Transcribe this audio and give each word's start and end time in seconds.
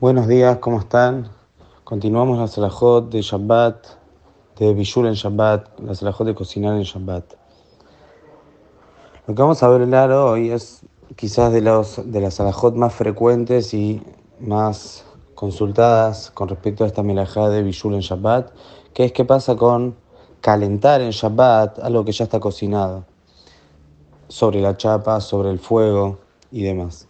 Buenos 0.00 0.26
días, 0.26 0.58
¿cómo 0.58 0.80
están? 0.80 1.28
Continuamos 1.84 2.36
la 2.36 2.48
salahot 2.48 3.10
de 3.10 3.22
Shabbat, 3.22 3.86
de 4.58 4.74
Bishul 4.74 5.06
en 5.06 5.14
Shabbat, 5.14 5.78
la 5.78 5.94
salahot 5.94 6.26
de 6.26 6.34
cocinar 6.34 6.74
en 6.74 6.82
Shabbat. 6.82 7.24
Lo 9.28 9.34
que 9.36 9.40
vamos 9.40 9.62
a 9.62 9.66
hablar 9.66 10.10
hoy 10.10 10.50
es 10.50 10.80
quizás 11.14 11.52
de, 11.52 11.60
los, 11.60 12.10
de 12.10 12.20
las 12.20 12.34
salahot 12.34 12.74
más 12.74 12.92
frecuentes 12.92 13.72
y 13.72 14.02
más 14.40 15.04
consultadas 15.36 16.32
con 16.32 16.48
respecto 16.48 16.82
a 16.82 16.88
esta 16.88 17.04
melajá 17.04 17.48
de 17.48 17.62
Bishul 17.62 17.94
en 17.94 18.00
Shabbat, 18.00 18.50
que 18.94 19.04
es 19.04 19.12
qué 19.12 19.24
pasa 19.24 19.54
con 19.54 19.94
calentar 20.40 21.02
en 21.02 21.10
Shabbat 21.10 21.78
algo 21.78 22.04
que 22.04 22.10
ya 22.10 22.24
está 22.24 22.40
cocinado, 22.40 23.04
sobre 24.26 24.60
la 24.60 24.76
chapa, 24.76 25.20
sobre 25.20 25.50
el 25.50 25.60
fuego 25.60 26.18
y 26.50 26.64
demás. 26.64 27.06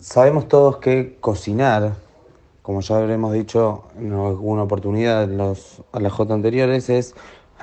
Sabemos 0.00 0.48
todos 0.48 0.78
que 0.78 1.18
cocinar, 1.20 1.92
como 2.62 2.80
ya 2.80 2.96
habremos 2.96 3.34
dicho 3.34 3.84
en 3.98 4.14
alguna 4.14 4.62
oportunidad 4.62 5.24
en 5.24 5.36
los 5.36 5.82
alajotas 5.92 6.36
anteriores, 6.36 6.88
es 6.88 7.14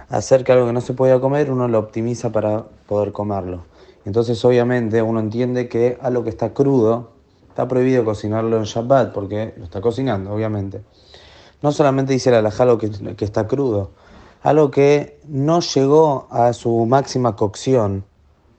hacer 0.09 0.43
que 0.43 0.51
algo 0.51 0.67
que 0.67 0.73
no 0.73 0.81
se 0.81 0.93
pueda 0.93 1.19
comer 1.19 1.51
uno 1.51 1.67
lo 1.67 1.79
optimiza 1.79 2.31
para 2.31 2.65
poder 2.87 3.11
comerlo. 3.11 3.65
Entonces 4.05 4.45
obviamente 4.45 5.01
uno 5.01 5.19
entiende 5.19 5.67
que 5.67 5.97
algo 5.99 6.23
que 6.23 6.29
está 6.29 6.53
crudo 6.53 7.09
está 7.49 7.67
prohibido 7.67 8.05
cocinarlo 8.05 8.57
en 8.57 8.65
Shabbat 8.65 9.13
porque 9.13 9.55
lo 9.57 9.63
está 9.63 9.81
cocinando, 9.81 10.31
obviamente. 10.31 10.83
No 11.63 11.71
solamente 11.71 12.13
dice 12.13 12.29
el 12.29 12.35
alajá 12.35 12.67
que, 12.77 13.15
que 13.15 13.25
está 13.25 13.47
crudo, 13.47 13.89
algo 14.43 14.69
que 14.69 15.19
no 15.27 15.59
llegó 15.61 16.27
a 16.29 16.53
su 16.53 16.85
máxima 16.85 17.35
cocción, 17.35 18.05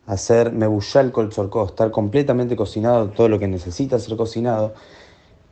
hacer 0.08 0.52
mebushal 0.52 1.12
kol 1.12 1.30
estar 1.66 1.90
completamente 1.90 2.56
cocinado, 2.56 3.10
todo 3.10 3.28
lo 3.28 3.38
que 3.38 3.46
necesita 3.46 3.98
ser 3.98 4.16
cocinado, 4.16 4.72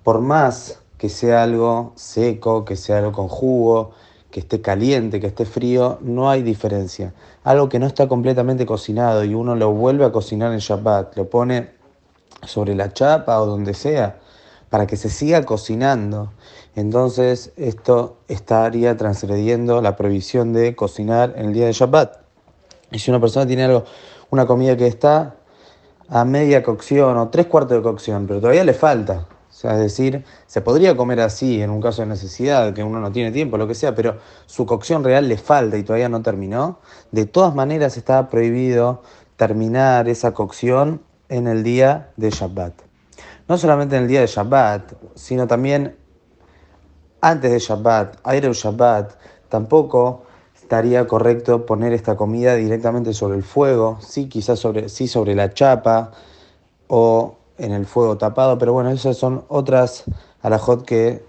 por 0.03 0.21
más 0.21 0.81
que 0.97 1.11
sea 1.11 1.43
algo 1.43 1.93
seco, 1.95 2.65
que 2.65 2.75
sea 2.75 2.99
algo 2.99 3.13
con 3.13 3.29
jugo, 3.29 3.91
que 4.31 4.41
esté 4.41 4.63
caliente, 4.63 5.21
que 5.21 5.27
esté 5.27 5.45
frío, 5.45 5.99
no 6.01 6.31
hay 6.31 6.43
diferencia. 6.43 7.13
Algo 7.45 7.69
que 7.69 7.79
no 7.79 7.87
está 7.87 8.09
completamente 8.09 8.65
cocinado 8.65 9.25
y 9.25 9.35
uno 9.35 9.55
lo 9.55 9.73
vuelve 9.73 10.07
a 10.07 10.11
cocinar 10.11 10.53
en 10.53 10.59
Shabbat, 10.59 11.17
lo 11.17 11.29
pone 11.29 11.71
sobre 12.43 12.75
la 12.75 12.93
chapa 12.93 13.39
o 13.41 13.47
donde 13.47 13.75
sea, 13.75 14.21
para 14.71 14.87
que 14.87 14.97
se 14.97 15.11
siga 15.11 15.45
cocinando. 15.45 16.33
Entonces 16.75 17.53
esto 17.59 18.17
estaría 18.29 18.97
transgrediendo 18.97 19.83
la 19.83 19.97
prohibición 19.97 20.55
de 20.55 20.75
cocinar 20.75 21.35
en 21.37 21.47
el 21.47 21.53
día 21.53 21.67
de 21.67 21.73
Shabbat. 21.73 22.21
Y 22.91 23.01
si 23.01 23.11
una 23.11 23.21
persona 23.21 23.47
tiene 23.47 23.65
algo 23.65 23.85
una 24.31 24.47
comida 24.47 24.77
que 24.77 24.87
está 24.87 25.37
a 26.09 26.25
media 26.25 26.63
cocción 26.63 27.17
o 27.17 27.29
tres 27.29 27.47
cuartos 27.47 27.77
de 27.77 27.83
cocción, 27.83 28.27
pero 28.27 28.41
todavía 28.41 28.65
le 28.65 28.75
falta. 28.75 29.27
Es 29.51 29.79
decir, 29.79 30.23
se 30.47 30.61
podría 30.61 30.97
comer 30.97 31.21
así 31.21 31.63
en 31.63 31.71
un 31.71 31.81
caso 31.81 32.03
de 32.03 32.09
necesidad, 32.09 32.75
que 32.75 32.85
uno 32.85 33.01
no 33.01 33.11
tiene 33.11 33.33
tiempo, 33.33 33.57
lo 33.57 33.67
que 33.67 33.75
sea, 33.75 33.95
pero 33.95 34.19
su 34.45 34.67
cocción 34.67 35.03
real 35.03 35.29
le 35.29 35.39
falta 35.39 35.79
y 35.79 35.83
todavía 35.83 36.11
no 36.11 36.23
terminó. 36.23 36.79
De 37.11 37.25
todas 37.25 37.55
maneras 37.55 37.97
está 37.97 38.29
prohibido 38.29 39.03
terminar 39.37 40.09
esa 40.09 40.33
cocción 40.33 41.01
en 41.29 41.49
el 41.49 41.63
día 41.63 42.11
de 42.17 42.31
Shabbat. 42.31 42.75
No 43.49 43.57
solamente 43.57 43.97
en 43.97 44.03
el 44.03 44.09
día 44.09 44.21
de 44.21 44.27
Shabbat, 44.27 44.93
sino 45.15 45.47
también 45.47 45.97
antes 47.23 47.51
de 47.51 47.59
Shabbat, 47.59 48.19
aire 48.25 48.53
Shabbat, 48.53 49.15
tampoco 49.49 50.25
estaría 50.67 51.07
correcto 51.07 51.65
poner 51.65 51.93
esta 51.93 52.17
comida 52.17 52.57
directamente 52.57 53.15
sobre 53.15 53.37
el 53.37 53.45
fuego, 53.45 53.99
sí, 54.01 54.29
quizás 54.29 54.59
sobre, 54.59 54.89
sí 54.89 55.07
sobre 55.07 55.37
la 55.37 55.55
chapa 55.55 56.11
o 56.89 57.37
en 57.57 57.71
el 57.71 57.87
fuego 57.87 58.19
tapado, 58.19 58.59
pero 58.59 58.73
bueno, 58.73 58.91
esas 58.91 59.17
son 59.17 59.45
otras 59.47 60.03
alajot 60.43 60.85
que 60.85 61.23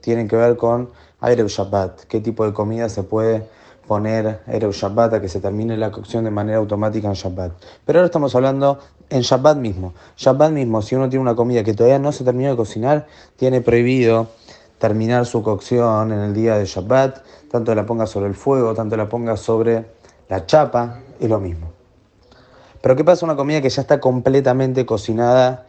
tienen 0.00 0.26
que 0.26 0.34
ver 0.34 0.56
con 0.56 0.90
Erev 1.22 1.46
Shabbat, 1.46 2.06
qué 2.06 2.20
tipo 2.20 2.44
de 2.44 2.52
comida 2.52 2.88
se 2.88 3.04
puede 3.04 3.46
poner 3.86 4.40
Erev 4.48 4.72
Shabbat 4.72 5.14
a 5.14 5.20
que 5.20 5.28
se 5.28 5.38
termine 5.38 5.76
la 5.76 5.92
cocción 5.92 6.24
de 6.24 6.32
manera 6.32 6.58
automática 6.58 7.06
en 7.06 7.14
Shabbat. 7.14 7.52
Pero 7.86 8.00
ahora 8.00 8.06
estamos 8.06 8.34
hablando 8.34 8.80
en 9.10 9.20
Shabbat 9.20 9.58
mismo. 9.58 9.94
Shabbat 10.16 10.50
mismo, 10.50 10.82
si 10.82 10.96
uno 10.96 11.08
tiene 11.08 11.22
una 11.22 11.36
comida 11.36 11.62
que 11.62 11.74
todavía 11.74 12.00
no 12.00 12.10
se 12.10 12.24
terminó 12.24 12.50
de 12.50 12.56
cocinar, 12.56 13.06
tiene 13.36 13.60
prohibido 13.60 14.26
terminar 14.80 15.26
su 15.26 15.42
cocción 15.42 16.10
en 16.10 16.20
el 16.20 16.34
día 16.34 16.56
de 16.56 16.64
Shabbat, 16.64 17.18
tanto 17.50 17.74
la 17.74 17.84
ponga 17.84 18.06
sobre 18.06 18.28
el 18.28 18.34
fuego, 18.34 18.74
tanto 18.74 18.96
la 18.96 19.08
ponga 19.08 19.36
sobre 19.36 19.84
la 20.28 20.46
chapa, 20.46 21.00
es 21.20 21.28
lo 21.28 21.38
mismo. 21.38 21.70
Pero 22.80 22.96
¿qué 22.96 23.04
pasa 23.04 23.26
una 23.26 23.36
comida 23.36 23.60
que 23.60 23.68
ya 23.68 23.82
está 23.82 24.00
completamente 24.00 24.86
cocinada 24.86 25.66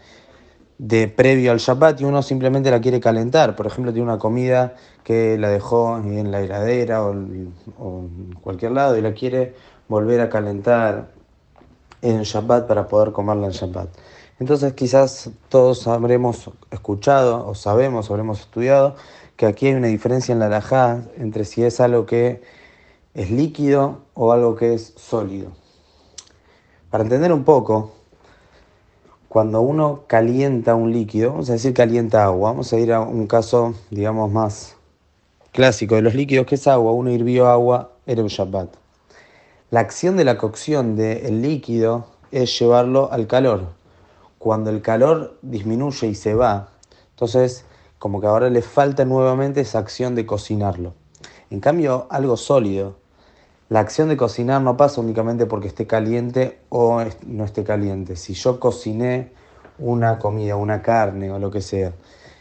de 0.77 1.09
previo 1.09 1.51
al 1.51 1.57
Shabbat 1.57 1.99
y 1.99 2.05
uno 2.05 2.23
simplemente 2.23 2.71
la 2.71 2.79
quiere 2.79 3.01
calentar? 3.01 3.57
Por 3.57 3.67
ejemplo, 3.67 3.91
tiene 3.91 4.07
una 4.07 4.17
comida 4.17 4.75
que 5.03 5.37
la 5.37 5.49
dejó 5.49 5.97
en 5.97 6.31
la 6.31 6.39
heladera 6.39 7.03
o, 7.03 7.11
en 7.11 8.33
cualquier 8.41 8.71
lado 8.71 8.97
y 8.97 9.01
la 9.01 9.13
quiere 9.13 9.55
volver 9.89 10.21
a 10.21 10.29
calentar 10.29 11.09
en 12.01 12.21
Shabbat 12.21 12.65
para 12.65 12.87
poder 12.87 13.11
comerla 13.11 13.47
en 13.47 13.51
Shabbat. 13.51 13.89
Entonces 14.41 14.73
quizás 14.73 15.29
todos 15.49 15.87
habremos 15.87 16.49
escuchado 16.71 17.47
o 17.47 17.53
sabemos, 17.53 18.09
habremos 18.09 18.39
estudiado 18.39 18.95
que 19.37 19.45
aquí 19.45 19.67
hay 19.67 19.75
una 19.75 19.85
diferencia 19.85 20.33
en 20.33 20.39
la 20.39 20.47
alajá 20.47 21.03
entre 21.19 21.45
si 21.45 21.63
es 21.63 21.79
algo 21.79 22.07
que 22.07 22.41
es 23.13 23.29
líquido 23.29 23.99
o 24.15 24.31
algo 24.31 24.55
que 24.55 24.73
es 24.73 24.95
sólido. 24.97 25.51
Para 26.89 27.03
entender 27.03 27.31
un 27.31 27.43
poco, 27.43 27.91
cuando 29.29 29.61
uno 29.61 30.05
calienta 30.07 30.73
un 30.73 30.91
líquido, 30.91 31.33
vamos 31.33 31.51
a 31.51 31.53
decir 31.53 31.75
calienta 31.75 32.23
agua, 32.23 32.49
vamos 32.49 32.73
a 32.73 32.79
ir 32.79 32.93
a 32.93 33.01
un 33.01 33.27
caso, 33.27 33.75
digamos, 33.91 34.31
más 34.31 34.75
clásico 35.51 35.93
de 35.93 36.01
los 36.01 36.15
líquidos, 36.15 36.47
que 36.47 36.55
es 36.55 36.67
agua, 36.67 36.93
uno 36.93 37.11
hirvió 37.11 37.45
agua, 37.45 37.91
era 38.07 38.23
un 38.23 38.29
Shabbat. 38.29 38.73
La 39.69 39.81
acción 39.81 40.17
de 40.17 40.23
la 40.23 40.39
cocción 40.39 40.95
del 40.95 41.43
líquido 41.43 42.07
es 42.31 42.57
llevarlo 42.57 43.11
al 43.11 43.27
calor 43.27 43.79
cuando 44.41 44.71
el 44.71 44.81
calor 44.81 45.37
disminuye 45.43 46.07
y 46.07 46.15
se 46.15 46.33
va, 46.33 46.69
entonces 47.11 47.63
como 47.99 48.19
que 48.19 48.25
ahora 48.25 48.49
le 48.49 48.63
falta 48.63 49.05
nuevamente 49.05 49.61
esa 49.61 49.77
acción 49.77 50.15
de 50.15 50.25
cocinarlo. 50.25 50.95
En 51.51 51.59
cambio, 51.59 52.07
algo 52.09 52.35
sólido, 52.37 52.95
la 53.69 53.81
acción 53.81 54.09
de 54.09 54.17
cocinar 54.17 54.59
no 54.63 54.77
pasa 54.77 54.99
únicamente 54.99 55.45
porque 55.45 55.67
esté 55.67 55.85
caliente 55.85 56.57
o 56.69 57.03
no 57.27 57.45
esté 57.45 57.63
caliente. 57.63 58.15
Si 58.15 58.33
yo 58.33 58.59
cociné 58.59 59.31
una 59.77 60.17
comida, 60.17 60.55
una 60.55 60.81
carne 60.81 61.31
o 61.31 61.37
lo 61.37 61.51
que 61.51 61.61
sea, 61.61 61.93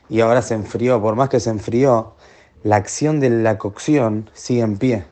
y 0.08 0.20
ahora 0.20 0.40
se 0.40 0.54
enfrió, 0.54 1.02
por 1.02 1.16
más 1.16 1.28
que 1.28 1.38
se 1.38 1.50
enfrió, 1.50 2.14
la 2.62 2.76
acción 2.76 3.20
de 3.20 3.28
la 3.28 3.58
cocción 3.58 4.30
sigue 4.32 4.62
en 4.62 4.78
pie 4.78 5.04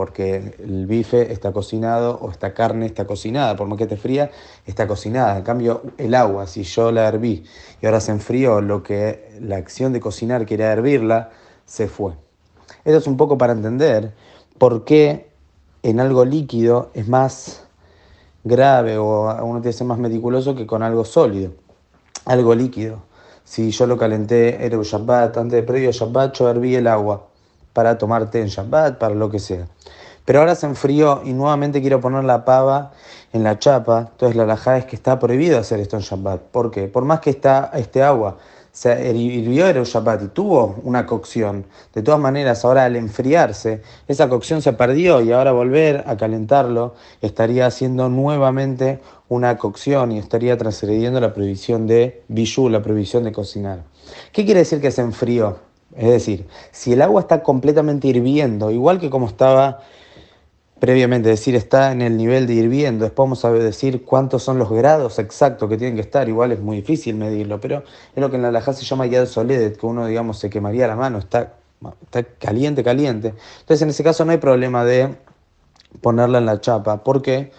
porque 0.00 0.54
el 0.58 0.86
bife 0.86 1.30
está 1.30 1.52
cocinado 1.52 2.18
o 2.22 2.30
esta 2.30 2.54
carne 2.54 2.86
está 2.86 3.06
cocinada, 3.06 3.54
por 3.54 3.68
más 3.68 3.76
que 3.76 3.84
esté 3.84 3.98
fría, 3.98 4.30
está 4.64 4.88
cocinada. 4.88 5.36
En 5.36 5.44
cambio, 5.44 5.82
el 5.98 6.14
agua, 6.14 6.46
si 6.46 6.62
yo 6.62 6.90
la 6.90 7.06
herví 7.06 7.44
y 7.82 7.84
ahora 7.84 8.00
se 8.00 8.10
enfrió, 8.10 8.62
lo 8.62 8.82
que 8.82 9.36
la 9.42 9.58
acción 9.58 9.92
de 9.92 10.00
cocinar, 10.00 10.46
que 10.46 10.54
era 10.54 10.72
hervirla, 10.72 11.28
se 11.66 11.86
fue. 11.86 12.14
Esto 12.82 12.96
es 12.96 13.06
un 13.06 13.18
poco 13.18 13.36
para 13.36 13.52
entender 13.52 14.14
por 14.56 14.86
qué 14.86 15.28
en 15.82 16.00
algo 16.00 16.24
líquido 16.24 16.90
es 16.94 17.06
más 17.06 17.66
grave 18.42 18.96
o 18.96 19.24
uno 19.44 19.60
tiene 19.60 19.64
que 19.64 19.72
ser 19.74 19.86
más 19.86 19.98
meticuloso 19.98 20.54
que 20.54 20.66
con 20.66 20.82
algo 20.82 21.04
sólido, 21.04 21.52
algo 22.24 22.54
líquido. 22.54 23.02
Si 23.44 23.70
yo 23.70 23.86
lo 23.86 23.98
calenté, 23.98 24.64
era 24.64 24.78
Shabbat, 24.82 25.36
antes 25.36 25.60
de 25.60 25.62
previo 25.62 25.92
Shabbat, 25.92 26.38
yo 26.38 26.48
herví 26.48 26.74
el 26.74 26.86
agua 26.86 27.29
para 27.72 27.98
tomarte 27.98 28.40
en 28.40 28.48
Shabbat, 28.48 28.98
para 28.98 29.14
lo 29.14 29.30
que 29.30 29.38
sea. 29.38 29.66
Pero 30.24 30.40
ahora 30.40 30.54
se 30.54 30.66
enfrió 30.66 31.22
y 31.24 31.32
nuevamente 31.32 31.80
quiero 31.80 32.00
poner 32.00 32.24
la 32.24 32.44
pava 32.44 32.92
en 33.32 33.42
la 33.42 33.58
chapa. 33.58 34.10
Entonces 34.12 34.36
la 34.36 34.46
laja 34.46 34.76
es 34.76 34.84
que 34.84 34.96
está 34.96 35.18
prohibido 35.18 35.58
hacer 35.58 35.80
esto 35.80 35.96
en 35.96 36.02
Shabbat. 36.02 36.40
¿Por 36.40 36.70
qué? 36.70 36.88
Por 36.88 37.04
más 37.04 37.20
que 37.20 37.30
está 37.30 37.70
este 37.74 38.02
agua 38.02 38.36
se 38.72 39.14
hirvió 39.16 39.66
el 39.66 39.82
Shabbat 39.82 40.22
y 40.22 40.28
tuvo 40.28 40.76
una 40.84 41.06
cocción. 41.06 41.66
De 41.92 42.02
todas 42.02 42.20
maneras, 42.20 42.64
ahora 42.64 42.84
al 42.84 42.96
enfriarse, 42.96 43.82
esa 44.06 44.28
cocción 44.28 44.62
se 44.62 44.72
perdió 44.72 45.20
y 45.20 45.32
ahora 45.32 45.52
volver 45.52 46.04
a 46.06 46.16
calentarlo 46.16 46.94
estaría 47.20 47.66
haciendo 47.66 48.08
nuevamente 48.08 49.00
una 49.28 49.56
cocción 49.58 50.12
y 50.12 50.18
estaría 50.18 50.56
transgrediendo 50.56 51.20
la 51.20 51.34
prohibición 51.34 51.86
de 51.86 52.22
bijou, 52.28 52.68
la 52.68 52.82
prohibición 52.82 53.24
de 53.24 53.32
cocinar. 53.32 53.82
¿Qué 54.32 54.44
quiere 54.44 54.60
decir 54.60 54.80
que 54.80 54.90
se 54.90 55.02
enfrió? 55.02 55.69
Es 55.96 56.08
decir, 56.08 56.46
si 56.70 56.92
el 56.92 57.02
agua 57.02 57.20
está 57.20 57.42
completamente 57.42 58.08
hirviendo, 58.08 58.70
igual 58.70 59.00
que 59.00 59.10
como 59.10 59.26
estaba 59.26 59.80
previamente, 60.78 61.30
es 61.30 61.40
decir, 61.40 61.56
está 61.56 61.92
en 61.92 62.00
el 62.00 62.16
nivel 62.16 62.46
de 62.46 62.54
hirviendo, 62.54 63.04
después 63.04 63.26
vamos 63.26 63.44
a 63.44 63.52
decir 63.52 64.04
cuántos 64.04 64.42
son 64.42 64.58
los 64.58 64.70
grados 64.70 65.18
exactos 65.18 65.68
que 65.68 65.76
tienen 65.76 65.96
que 65.96 66.00
estar, 66.00 66.28
igual 66.28 66.52
es 66.52 66.60
muy 66.60 66.76
difícil 66.76 67.16
medirlo, 67.16 67.60
pero 67.60 67.84
es 68.14 68.20
lo 68.20 68.30
que 68.30 68.36
en 68.36 68.42
la 68.42 68.48
alajá 68.48 68.72
se 68.72 68.84
llama 68.84 69.06
yad 69.06 69.26
soledet, 69.26 69.76
que 69.76 69.86
uno, 69.86 70.06
digamos, 70.06 70.38
se 70.38 70.48
quemaría 70.48 70.86
la 70.86 70.96
mano, 70.96 71.18
está, 71.18 71.54
está 72.04 72.22
caliente, 72.22 72.82
caliente. 72.82 73.34
Entonces, 73.60 73.82
en 73.82 73.90
ese 73.90 74.02
caso 74.02 74.24
no 74.24 74.32
hay 74.32 74.38
problema 74.38 74.84
de 74.84 75.16
ponerla 76.00 76.38
en 76.38 76.46
la 76.46 76.60
chapa, 76.60 77.04
¿por 77.04 77.20
qué? 77.20 77.50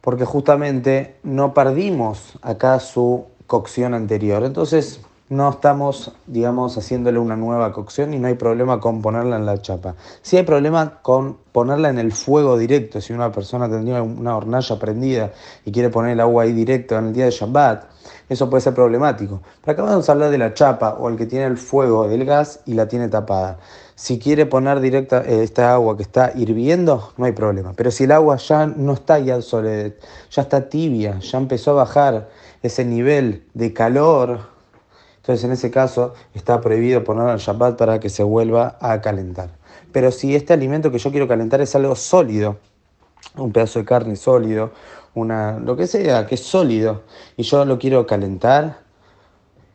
porque 0.00 0.24
justamente 0.24 1.16
no 1.22 1.54
perdimos 1.54 2.38
acá 2.42 2.80
su 2.80 3.26
cocción 3.46 3.94
anterior. 3.94 4.44
Entonces 4.44 5.00
no 5.30 5.48
estamos, 5.48 6.12
digamos, 6.26 6.76
haciéndole 6.76 7.20
una 7.20 7.36
nueva 7.36 7.72
cocción 7.72 8.12
y 8.12 8.18
no 8.18 8.26
hay 8.26 8.34
problema 8.34 8.80
con 8.80 9.00
ponerla 9.00 9.36
en 9.36 9.46
la 9.46 9.62
chapa. 9.62 9.94
Sí 10.22 10.36
hay 10.36 10.42
problema 10.42 10.98
con 11.02 11.36
ponerla 11.52 11.88
en 11.88 12.00
el 12.00 12.10
fuego 12.10 12.58
directo. 12.58 13.00
Si 13.00 13.12
una 13.12 13.30
persona 13.30 13.70
tendría 13.70 14.02
una 14.02 14.36
hornalla 14.36 14.76
prendida 14.80 15.30
y 15.64 15.70
quiere 15.70 15.88
poner 15.88 16.12
el 16.12 16.20
agua 16.20 16.42
ahí 16.42 16.52
directo 16.52 16.98
en 16.98 17.06
el 17.06 17.12
día 17.12 17.26
de 17.26 17.30
Shabbat, 17.30 17.84
eso 18.28 18.50
puede 18.50 18.60
ser 18.60 18.74
problemático. 18.74 19.40
Pero 19.60 19.72
acá 19.72 19.82
vamos 19.82 20.08
a 20.08 20.12
hablar 20.12 20.30
de 20.30 20.38
la 20.38 20.52
chapa 20.52 20.96
o 20.98 21.08
el 21.08 21.16
que 21.16 21.26
tiene 21.26 21.44
el 21.44 21.58
fuego 21.58 22.08
del 22.08 22.24
gas 22.24 22.60
y 22.66 22.74
la 22.74 22.88
tiene 22.88 23.06
tapada. 23.06 23.60
Si 23.94 24.18
quiere 24.18 24.46
poner 24.46 24.80
directa 24.80 25.22
eh, 25.24 25.44
esta 25.44 25.72
agua 25.72 25.96
que 25.96 26.02
está 26.02 26.32
hirviendo, 26.34 27.12
no 27.16 27.26
hay 27.26 27.32
problema. 27.32 27.72
Pero 27.76 27.92
si 27.92 28.02
el 28.02 28.10
agua 28.10 28.34
ya 28.36 28.66
no 28.66 28.94
está 28.94 29.20
ya 29.20 29.40
sobre, 29.42 29.96
ya 30.28 30.42
está 30.42 30.68
tibia, 30.68 31.20
ya 31.20 31.38
empezó 31.38 31.70
a 31.70 31.74
bajar 31.74 32.30
ese 32.62 32.84
nivel 32.84 33.44
de 33.54 33.72
calor, 33.72 34.59
entonces 35.20 35.44
en 35.44 35.52
ese 35.52 35.70
caso 35.70 36.14
está 36.34 36.60
prohibido 36.60 37.04
poner 37.04 37.28
al 37.28 37.38
Shabbat 37.38 37.76
para 37.76 38.00
que 38.00 38.08
se 38.08 38.22
vuelva 38.22 38.78
a 38.80 39.00
calentar. 39.02 39.50
Pero 39.92 40.10
si 40.10 40.34
este 40.34 40.54
alimento 40.54 40.90
que 40.90 40.98
yo 40.98 41.10
quiero 41.10 41.28
calentar 41.28 41.60
es 41.60 41.74
algo 41.74 41.94
sólido, 41.94 42.56
un 43.36 43.52
pedazo 43.52 43.80
de 43.80 43.84
carne 43.84 44.16
sólido, 44.16 44.72
una, 45.14 45.58
lo 45.58 45.76
que 45.76 45.86
sea, 45.86 46.26
que 46.26 46.36
es 46.36 46.42
sólido, 46.42 47.02
y 47.36 47.42
yo 47.42 47.64
lo 47.66 47.78
quiero 47.78 48.06
calentar, 48.06 48.78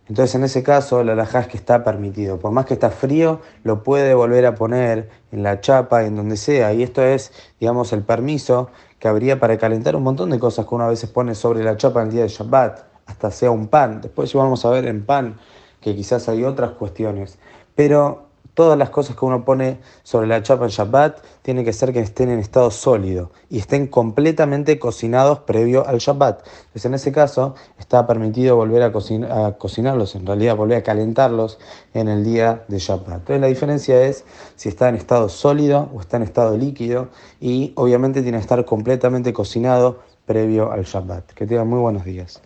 entonces 0.07 0.36
en 0.36 0.44
ese 0.44 0.63
caso 0.63 1.03
la 1.03 1.13
alajá 1.13 1.42
es 1.42 1.47
que 1.47 1.57
está 1.57 1.83
permitido. 1.83 2.39
Por 2.39 2.51
más 2.51 2.65
que 2.65 2.74
está 2.74 2.89
frío, 2.89 3.42
lo 3.63 3.83
puede 3.83 4.15
volver 4.15 4.47
a 4.47 4.56
poner 4.56 5.09
en 5.31 5.44
la 5.44 5.62
chapa, 5.62 6.06
en 6.06 6.15
donde 6.15 6.38
sea. 6.38 6.74
Y 6.74 6.81
esto 6.81 7.03
es, 7.03 7.31
digamos, 7.59 7.94
el 7.94 8.01
permiso 8.01 8.69
que 8.97 9.07
habría 9.07 9.39
para 9.39 9.57
calentar 9.57 9.95
un 9.95 10.03
montón 10.03 10.31
de 10.31 10.39
cosas 10.39 10.65
que 10.65 10.74
uno 10.75 10.86
a 10.86 10.89
veces 10.89 11.09
pone 11.09 11.36
sobre 11.36 11.63
la 11.63 11.77
chapa 11.77 12.01
en 12.01 12.07
el 12.07 12.13
día 12.13 12.24
de 12.24 12.30
Shabbat 12.30 12.94
hasta 13.06 13.31
sea 13.31 13.52
un 13.52 13.68
pan. 13.68 14.02
Después 14.02 14.34
vamos 14.34 14.66
a 14.66 14.69
ver 14.69 14.86
en 14.86 15.06
pan 15.06 15.38
que 15.81 15.96
quizás 15.96 16.28
hay 16.30 16.44
otras 16.44 16.72
cuestiones. 16.72 17.38
Pero 17.75 18.25
todas 18.56 18.78
las 18.78 18.90
cosas 18.90 19.16
que 19.16 19.25
uno 19.25 19.46
pone 19.46 19.80
sobre 20.02 20.28
la 20.28 20.42
chapa 20.42 20.63
en 20.63 20.72
Shabbat 20.72 21.19
tiene 21.44 21.63
que 21.63 21.74
ser 21.74 21.94
que 21.94 22.00
estén 22.00 22.30
en 22.30 22.40
estado 22.40 22.72
sólido 22.72 23.31
y 23.50 23.60
estén 23.60 23.86
completamente 23.86 24.80
cocinados 24.80 25.40
previo 25.40 25.86
al 25.86 26.00
Shabbat. 26.00 26.48
Entonces 26.48 26.86
en 26.86 26.94
ese 26.96 27.12
caso 27.12 27.54
está 27.78 28.07
permitido 28.07 28.56
volver 28.56 28.81
a, 28.81 28.88
a, 28.88 29.57
cocinarlos, 29.57 30.16
en 30.16 30.25
realidad 30.25 30.56
volver 30.56 30.78
a 30.78 30.84
calentarlos 30.84 31.60
en 31.94 32.07
el 32.07 32.24
día 32.24 32.63
de 32.68 32.80
Shabbat. 32.80 33.19
Entonces 33.19 33.42
la 33.42 33.48
diferencia 33.48 34.02
es 34.02 34.24
si 34.56 34.69
está 34.69 34.90
en 34.90 34.96
estado 34.96 35.30
sólido 35.30 35.90
o 35.94 36.00
está 36.00 36.18
en 36.18 36.24
estado 36.24 36.57
líquido 36.57 37.10
y 37.40 37.74
obviamente 37.75 38.24
tiene 38.24 38.38
que 38.38 38.44
estar 38.44 38.63
completamente 38.66 39.34
cocinado 39.34 40.00
previo 40.25 40.72
al 40.72 40.86
Shabbat. 40.86 41.34
Que 41.34 41.46
tengan 41.46 41.68
muy 41.68 41.80
buenos 41.80 42.06
días. 42.06 42.42